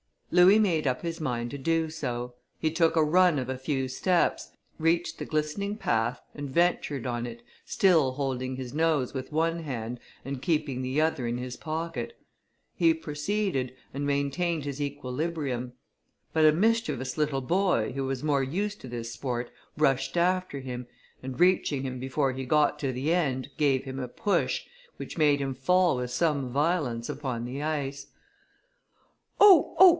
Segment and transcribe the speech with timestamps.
[0.31, 3.87] Louis made up his mind to do so; he took a run of a few
[3.89, 9.59] steps, reached the glistening path, and ventured on it, still holding his nose with one
[9.61, 12.17] hand and keeping the other in his pocket.
[12.73, 15.73] He proceeded, and maintained his equilibrium;
[16.33, 20.87] but a mischievous little boy, who was more used to this sport, rushed after him,
[21.21, 24.63] and reaching him before he got to the end, gave him a push,
[24.97, 28.07] which made him fall with some violence upon the ice.
[29.39, 29.75] "Oh!
[29.77, 29.81] oh!